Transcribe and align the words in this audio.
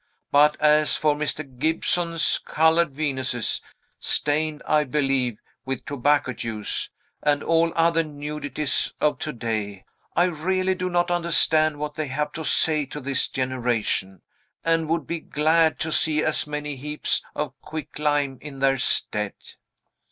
But 0.31 0.59
as 0.59 0.95
for 0.95 1.13
Mr. 1.15 1.45
Gibson's 1.59 2.39
colored 2.39 2.89
Venuses 2.89 3.61
(stained, 3.99 4.63
I 4.65 4.83
believe, 4.83 5.37
with 5.63 5.85
tobacco 5.85 6.33
juice), 6.33 6.89
and 7.21 7.43
all 7.43 7.71
other 7.75 8.01
nudities 8.01 8.93
of 8.99 9.19
to 9.19 9.31
day, 9.31 9.85
I 10.15 10.23
really 10.23 10.73
do 10.73 10.89
not 10.89 11.11
understand 11.11 11.77
what 11.77 11.93
they 11.93 12.07
have 12.07 12.31
to 12.31 12.43
say 12.43 12.87
to 12.87 12.99
this 12.99 13.27
generation, 13.27 14.23
and 14.65 14.89
would 14.89 15.05
be 15.05 15.19
glad 15.19 15.77
to 15.81 15.91
see 15.91 16.23
as 16.23 16.47
many 16.47 16.77
heaps 16.77 17.23
of 17.35 17.53
quicklime 17.61 18.39
in 18.41 18.57
their 18.57 18.79
stead." 18.79 19.33